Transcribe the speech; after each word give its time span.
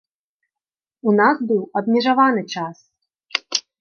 У 1.11 1.13
нас 1.19 1.37
быў 1.51 1.61
абмежаваны 1.81 2.43
час. 2.55 2.77